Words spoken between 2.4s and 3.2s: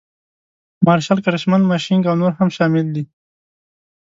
شامل دي.